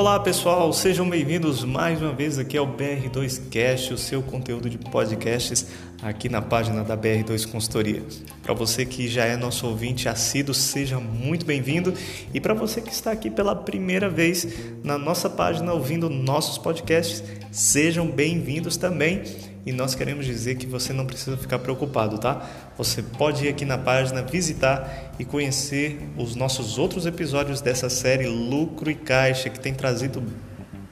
Olá 0.00 0.18
pessoal, 0.18 0.72
sejam 0.72 1.06
bem-vindos 1.06 1.62
mais 1.62 2.00
uma 2.00 2.14
vez 2.14 2.38
aqui 2.38 2.56
ao 2.56 2.66
BR2Cast, 2.66 3.92
o 3.92 3.98
seu 3.98 4.22
conteúdo 4.22 4.70
de 4.70 4.78
podcasts 4.78 5.66
aqui 6.02 6.26
na 6.26 6.40
página 6.40 6.82
da 6.82 6.96
BR2 6.96 7.46
Consultoria. 7.46 8.02
Para 8.42 8.54
você 8.54 8.86
que 8.86 9.06
já 9.06 9.26
é 9.26 9.36
nosso 9.36 9.66
ouvinte 9.66 10.08
assíduo, 10.08 10.54
seja 10.54 10.98
muito 10.98 11.44
bem-vindo 11.44 11.92
e 12.32 12.40
para 12.40 12.54
você 12.54 12.80
que 12.80 12.90
está 12.90 13.12
aqui 13.12 13.28
pela 13.30 13.54
primeira 13.54 14.08
vez 14.08 14.48
na 14.82 14.96
nossa 14.96 15.28
página 15.28 15.70
ouvindo 15.74 16.08
nossos 16.08 16.56
podcasts, 16.56 17.22
sejam 17.52 18.06
bem-vindos 18.06 18.78
também. 18.78 19.22
E 19.64 19.72
nós 19.72 19.94
queremos 19.94 20.24
dizer 20.24 20.56
que 20.56 20.66
você 20.66 20.92
não 20.92 21.04
precisa 21.04 21.36
ficar 21.36 21.58
preocupado, 21.58 22.18
tá? 22.18 22.48
Você 22.78 23.02
pode 23.02 23.44
ir 23.44 23.48
aqui 23.48 23.64
na 23.64 23.76
página, 23.76 24.22
visitar 24.22 25.12
e 25.18 25.24
conhecer 25.24 25.98
os 26.16 26.34
nossos 26.34 26.78
outros 26.78 27.04
episódios 27.04 27.60
dessa 27.60 27.90
série 27.90 28.26
Lucro 28.26 28.90
e 28.90 28.94
Caixa, 28.94 29.50
que 29.50 29.60
tem 29.60 29.74
trazido 29.74 30.22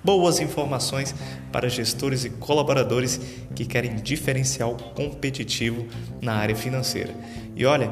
boas 0.05 0.39
informações 0.41 1.15
para 1.51 1.69
gestores 1.69 2.25
e 2.25 2.31
colaboradores 2.31 3.21
que 3.55 3.65
querem 3.65 3.97
diferencial 3.97 4.77
competitivo 4.95 5.87
na 6.21 6.35
área 6.35 6.55
financeira. 6.55 7.15
E 7.57 7.65
olha, 7.65 7.91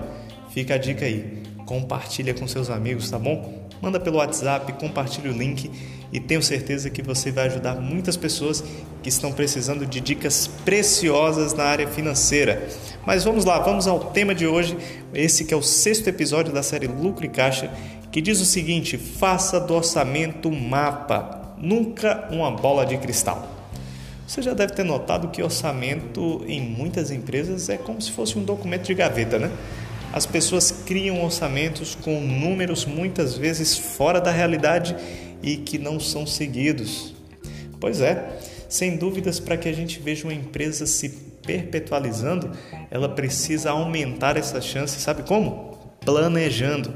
fica 0.50 0.74
a 0.74 0.78
dica 0.78 1.04
aí, 1.04 1.42
compartilha 1.64 2.32
com 2.32 2.46
seus 2.46 2.70
amigos, 2.70 3.10
tá 3.10 3.18
bom? 3.18 3.65
Manda 3.80 4.00
pelo 4.00 4.18
WhatsApp, 4.18 4.72
compartilha 4.74 5.30
o 5.30 5.34
link 5.34 5.70
e 6.12 6.20
tenho 6.20 6.42
certeza 6.42 6.88
que 6.88 7.02
você 7.02 7.30
vai 7.30 7.46
ajudar 7.46 7.76
muitas 7.76 8.16
pessoas 8.16 8.62
que 9.02 9.08
estão 9.08 9.32
precisando 9.32 9.84
de 9.84 10.00
dicas 10.00 10.46
preciosas 10.64 11.52
na 11.52 11.64
área 11.64 11.86
financeira. 11.86 12.68
Mas 13.04 13.24
vamos 13.24 13.44
lá, 13.44 13.58
vamos 13.58 13.86
ao 13.86 13.98
tema 14.00 14.34
de 14.34 14.46
hoje, 14.46 14.76
esse 15.12 15.44
que 15.44 15.52
é 15.52 15.56
o 15.56 15.62
sexto 15.62 16.08
episódio 16.08 16.52
da 16.52 16.62
série 16.62 16.86
Lucro 16.86 17.26
e 17.26 17.28
Caixa, 17.28 17.70
que 18.10 18.20
diz 18.20 18.40
o 18.40 18.46
seguinte: 18.46 18.96
faça 18.96 19.60
do 19.60 19.74
orçamento 19.74 20.48
um 20.48 20.58
mapa, 20.68 21.54
nunca 21.58 22.28
uma 22.30 22.50
bola 22.50 22.86
de 22.86 22.96
cristal. 22.96 23.56
Você 24.26 24.42
já 24.42 24.54
deve 24.54 24.72
ter 24.72 24.84
notado 24.84 25.28
que 25.28 25.40
orçamento 25.40 26.44
em 26.48 26.60
muitas 26.60 27.12
empresas 27.12 27.68
é 27.68 27.76
como 27.76 28.02
se 28.02 28.10
fosse 28.10 28.36
um 28.36 28.42
documento 28.42 28.82
de 28.82 28.94
gaveta, 28.94 29.38
né? 29.38 29.52
As 30.16 30.24
pessoas 30.24 30.70
criam 30.70 31.22
orçamentos 31.22 31.94
com 31.94 32.18
números 32.22 32.86
muitas 32.86 33.36
vezes 33.36 33.76
fora 33.76 34.18
da 34.18 34.30
realidade 34.30 34.96
e 35.42 35.58
que 35.58 35.76
não 35.76 36.00
são 36.00 36.26
seguidos. 36.26 37.14
Pois 37.78 38.00
é, 38.00 38.26
sem 38.66 38.96
dúvidas, 38.96 39.38
para 39.38 39.58
que 39.58 39.68
a 39.68 39.74
gente 39.74 40.00
veja 40.00 40.24
uma 40.24 40.32
empresa 40.32 40.86
se 40.86 41.10
perpetualizando, 41.44 42.50
ela 42.90 43.10
precisa 43.10 43.72
aumentar 43.72 44.38
essa 44.38 44.58
chance, 44.58 44.98
sabe 44.98 45.22
como? 45.22 45.76
Planejando. 46.02 46.94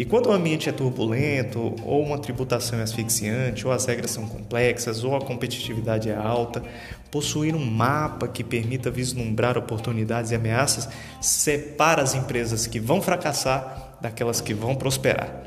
E 0.00 0.04
quando 0.06 0.28
o 0.28 0.32
ambiente 0.32 0.66
é 0.66 0.72
turbulento, 0.72 1.76
ou 1.84 2.02
uma 2.02 2.16
tributação 2.16 2.78
é 2.78 2.82
asfixiante, 2.84 3.66
ou 3.66 3.72
as 3.72 3.84
regras 3.84 4.10
são 4.10 4.26
complexas, 4.26 5.04
ou 5.04 5.14
a 5.14 5.20
competitividade 5.20 6.08
é 6.08 6.16
alta, 6.16 6.62
possuir 7.10 7.54
um 7.54 7.66
mapa 7.66 8.26
que 8.26 8.42
permita 8.42 8.90
vislumbrar 8.90 9.58
oportunidades 9.58 10.30
e 10.30 10.34
ameaças 10.34 10.88
separa 11.20 12.00
as 12.00 12.14
empresas 12.14 12.66
que 12.66 12.80
vão 12.80 13.02
fracassar 13.02 13.98
daquelas 14.00 14.40
que 14.40 14.54
vão 14.54 14.74
prosperar. 14.74 15.42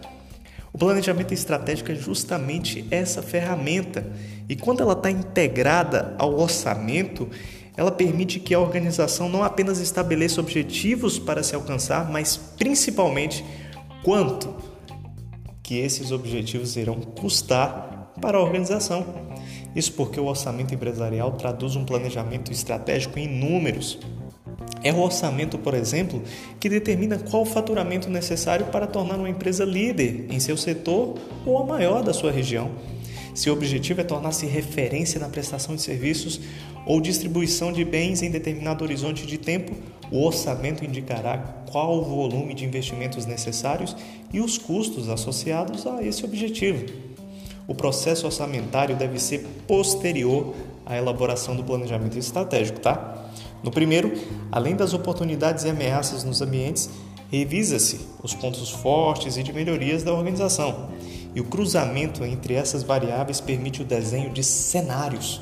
O 0.71 0.77
planejamento 0.77 1.33
estratégico 1.33 1.91
é 1.91 1.95
justamente 1.95 2.85
essa 2.91 3.23
ferramenta, 3.23 4.05
e 4.47 4.55
quando 4.55 4.81
ela 4.83 4.93
está 4.93 5.09
integrada 5.09 6.13
ao 6.19 6.39
orçamento, 6.39 7.27
ela 7.75 7.91
permite 7.91 8.39
que 8.39 8.53
a 8.53 8.59
organização 8.59 9.27
não 9.27 9.43
apenas 9.43 9.79
estabeleça 9.79 10.39
objetivos 10.39 11.17
para 11.17 11.41
se 11.41 11.55
alcançar, 11.55 12.11
mas 12.11 12.37
principalmente 12.37 13.43
quanto 14.03 14.53
que 15.63 15.79
esses 15.79 16.11
objetivos 16.11 16.75
irão 16.75 16.99
custar 16.99 18.11
para 18.21 18.37
a 18.37 18.41
organização. 18.41 19.05
Isso 19.75 19.93
porque 19.93 20.19
o 20.19 20.25
orçamento 20.25 20.73
empresarial 20.73 21.31
traduz 21.31 21.75
um 21.75 21.85
planejamento 21.85 22.51
estratégico 22.51 23.17
em 23.17 23.27
números. 23.27 23.97
É 24.83 24.91
o 24.91 24.99
orçamento, 24.99 25.57
por 25.57 25.73
exemplo, 25.73 26.21
que 26.59 26.67
determina 26.67 27.17
qual 27.17 27.43
o 27.43 27.45
faturamento 27.45 28.09
necessário 28.09 28.65
para 28.67 28.85
tornar 28.85 29.15
uma 29.15 29.29
empresa 29.29 29.63
líder 29.63 30.27
em 30.29 30.39
seu 30.39 30.57
setor 30.57 31.15
ou 31.45 31.57
a 31.57 31.65
maior 31.65 32.03
da 32.03 32.13
sua 32.13 32.31
região. 32.31 32.69
Se 33.33 33.49
o 33.49 33.53
objetivo 33.53 34.01
é 34.01 34.03
tornar-se 34.03 34.45
referência 34.45 35.19
na 35.19 35.27
prestação 35.27 35.75
de 35.75 35.81
serviços 35.81 36.39
ou 36.85 37.01
distribuição 37.01 37.71
de 37.71 37.83
bens 37.83 38.21
em 38.21 38.29
determinado 38.29 38.83
horizonte 38.83 39.25
de 39.25 39.37
tempo, 39.37 39.73
o 40.11 40.23
orçamento 40.23 40.85
indicará 40.85 41.37
qual 41.71 41.97
o 41.97 42.03
volume 42.03 42.53
de 42.53 42.65
investimentos 42.65 43.25
necessários 43.25 43.95
e 44.31 44.39
os 44.39 44.57
custos 44.57 45.09
associados 45.09 45.87
a 45.87 46.03
esse 46.03 46.23
objetivo. 46.23 46.85
O 47.67 47.73
processo 47.73 48.25
orçamentário 48.25 48.95
deve 48.95 49.17
ser 49.17 49.39
posterior 49.67 50.53
à 50.85 50.97
elaboração 50.97 51.55
do 51.55 51.63
planejamento 51.63 52.19
estratégico, 52.19 52.79
tá? 52.79 53.31
No 53.63 53.71
primeiro, 53.71 54.13
além 54.51 54.75
das 54.75 54.93
oportunidades 54.93 55.63
e 55.63 55.69
ameaças 55.69 56.23
nos 56.23 56.41
ambientes, 56.41 56.89
revisa-se 57.31 58.01
os 58.21 58.35
pontos 58.35 58.69
fortes 58.69 59.37
e 59.37 59.43
de 59.43 59.53
melhorias 59.53 60.03
da 60.03 60.13
organização. 60.13 60.89
E 61.35 61.41
o 61.41 61.45
cruzamento 61.45 62.23
entre 62.23 62.53
essas 62.53 62.83
variáveis 62.83 63.41
permite 63.41 63.81
o 63.81 63.85
desenho 63.85 64.29
de 64.29 64.43
cenários. 64.43 65.41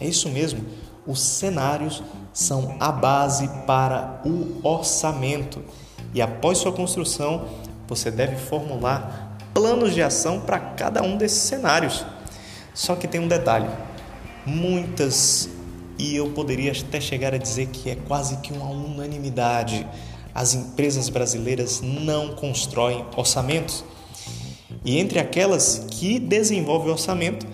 É 0.00 0.06
isso 0.06 0.28
mesmo, 0.28 0.64
os 1.06 1.20
cenários 1.20 2.02
são 2.32 2.76
a 2.78 2.92
base 2.92 3.48
para 3.66 4.20
o 4.24 4.60
orçamento. 4.62 5.62
E 6.14 6.22
após 6.22 6.58
sua 6.58 6.72
construção, 6.72 7.46
você 7.86 8.10
deve 8.10 8.36
formular 8.36 9.38
planos 9.52 9.94
de 9.94 10.02
ação 10.02 10.40
para 10.40 10.58
cada 10.58 11.02
um 11.02 11.16
desses 11.16 11.42
cenários. 11.42 12.04
Só 12.74 12.94
que 12.94 13.08
tem 13.08 13.20
um 13.20 13.26
detalhe: 13.26 13.68
muitas, 14.46 15.48
e 15.98 16.14
eu 16.14 16.30
poderia 16.30 16.72
até 16.72 17.00
chegar 17.00 17.34
a 17.34 17.38
dizer 17.38 17.66
que 17.66 17.90
é 17.90 17.96
quase 17.96 18.36
que 18.36 18.52
uma 18.52 18.70
unanimidade, 18.70 19.86
as 20.34 20.54
empresas 20.54 21.08
brasileiras 21.08 21.80
não 21.80 22.34
constroem 22.34 23.04
orçamentos. 23.16 23.84
E 24.84 24.98
entre 24.98 25.18
aquelas 25.18 25.86
que 25.90 26.18
desenvolvem 26.18 26.90
orçamento, 26.90 27.46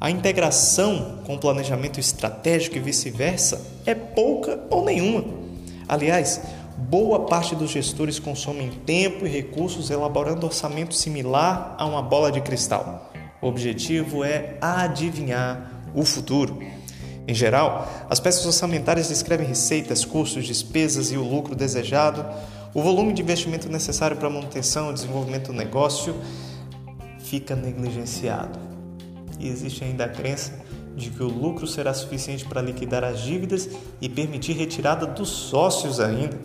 a 0.00 0.10
integração 0.10 1.18
com 1.26 1.34
o 1.34 1.38
planejamento 1.38 1.98
estratégico 1.98 2.76
e 2.76 2.80
vice-versa 2.80 3.60
é 3.84 3.94
pouca 3.94 4.60
ou 4.70 4.84
nenhuma. 4.84 5.24
Aliás, 5.88 6.40
boa 6.76 7.26
parte 7.26 7.56
dos 7.56 7.70
gestores 7.70 8.18
consomem 8.18 8.70
tempo 8.86 9.26
e 9.26 9.28
recursos 9.28 9.90
elaborando 9.90 10.46
orçamento 10.46 10.94
similar 10.94 11.74
a 11.76 11.84
uma 11.84 12.00
bola 12.00 12.30
de 12.30 12.40
cristal. 12.40 13.10
O 13.42 13.48
objetivo 13.48 14.22
é 14.22 14.56
adivinhar 14.60 15.82
o 15.94 16.04
futuro. 16.04 16.62
Em 17.26 17.34
geral, 17.34 17.88
as 18.08 18.20
peças 18.20 18.46
orçamentárias 18.46 19.08
descrevem 19.08 19.46
receitas, 19.46 20.04
custos, 20.04 20.46
despesas 20.46 21.10
e 21.10 21.16
o 21.16 21.22
lucro 21.22 21.54
desejado, 21.54 22.24
o 22.78 22.80
volume 22.80 23.12
de 23.12 23.22
investimento 23.22 23.68
necessário 23.68 24.16
para 24.16 24.28
a 24.28 24.30
manutenção 24.30 24.90
e 24.90 24.94
desenvolvimento 24.94 25.48
do 25.48 25.52
negócio 25.52 26.14
fica 27.18 27.56
negligenciado 27.56 28.56
e 29.40 29.48
existe 29.48 29.82
ainda 29.82 30.04
a 30.04 30.08
crença 30.08 30.52
de 30.94 31.10
que 31.10 31.20
o 31.20 31.26
lucro 31.26 31.66
será 31.66 31.92
suficiente 31.92 32.44
para 32.44 32.62
liquidar 32.62 33.02
as 33.02 33.20
dívidas 33.20 33.68
e 34.00 34.08
permitir 34.08 34.52
retirada 34.52 35.06
dos 35.06 35.28
sócios 35.28 35.98
ainda. 35.98 36.38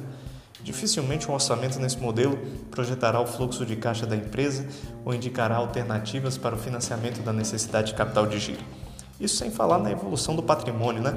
Dificilmente 0.64 1.30
um 1.30 1.36
orçamento 1.36 1.78
nesse 1.78 2.00
modelo 2.00 2.36
projetará 2.72 3.22
o 3.22 3.28
fluxo 3.28 3.64
de 3.64 3.76
caixa 3.76 4.08
da 4.08 4.16
empresa 4.16 4.66
ou 5.06 5.14
indicará 5.14 5.58
alternativas 5.58 6.36
para 6.36 6.56
o 6.56 6.58
financiamento 6.58 7.22
da 7.22 7.32
necessidade 7.32 7.92
de 7.92 7.94
capital 7.94 8.26
de 8.26 8.40
giro. 8.40 8.64
Isso 9.20 9.36
sem 9.36 9.52
falar 9.52 9.78
na 9.78 9.92
evolução 9.92 10.36
do 10.36 10.42
patrimônio, 10.42 11.04
né? 11.04 11.14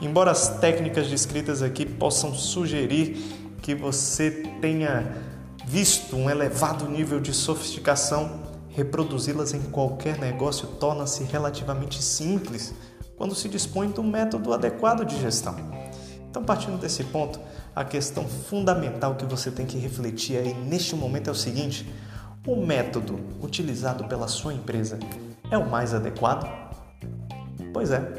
Embora 0.00 0.30
as 0.30 0.60
técnicas 0.60 1.08
descritas 1.08 1.60
aqui 1.60 1.86
possam 1.86 2.34
sugerir 2.34 3.41
que 3.62 3.74
você 3.74 4.30
tenha 4.60 5.16
visto 5.64 6.16
um 6.16 6.28
elevado 6.28 6.88
nível 6.88 7.20
de 7.20 7.32
sofisticação 7.32 8.52
Reproduzi-las 8.74 9.52
em 9.52 9.60
qualquer 9.60 10.18
negócio 10.18 10.66
torna-se 10.66 11.24
relativamente 11.24 12.02
simples 12.02 12.74
quando 13.16 13.34
se 13.34 13.46
dispõe 13.46 13.90
de 13.90 14.00
um 14.00 14.10
método 14.10 14.52
adequado 14.52 15.04
de 15.04 15.20
gestão. 15.20 15.54
Então, 16.30 16.42
partindo 16.42 16.78
desse 16.78 17.04
ponto, 17.04 17.38
a 17.76 17.84
questão 17.84 18.26
fundamental 18.26 19.14
que 19.14 19.26
você 19.26 19.50
tem 19.50 19.66
que 19.66 19.76
refletir 19.76 20.38
aí 20.38 20.54
neste 20.54 20.96
momento 20.96 21.28
é 21.28 21.30
o 21.30 21.34
seguinte: 21.34 21.86
o 22.46 22.56
método 22.64 23.20
utilizado 23.42 24.04
pela 24.04 24.26
sua 24.26 24.54
empresa 24.54 24.98
é 25.50 25.58
o 25.58 25.68
mais 25.68 25.92
adequado? 25.92 26.50
Pois 27.74 27.90
é. 27.90 28.10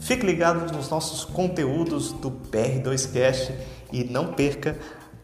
Fique 0.00 0.26
ligado 0.26 0.72
nos 0.72 0.88
nossos 0.88 1.24
conteúdos 1.24 2.12
do 2.12 2.30
PR2Cast 2.30 3.52
e 3.92 4.04
não 4.04 4.32
perca 4.32 4.76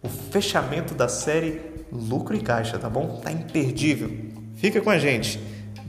o 0.03 0.09
fechamento 0.09 0.95
da 0.95 1.09
série 1.09 1.61
Lucro 1.93 2.35
e 2.35 2.41
Caixa, 2.41 2.79
tá 2.79 2.89
bom? 2.89 3.21
Tá 3.23 3.31
imperdível. 3.31 4.11
Fica 4.55 4.81
com 4.81 4.91
a 4.91 4.99
gente. 4.99 5.39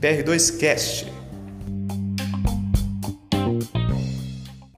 BR2Cast. 0.00 1.06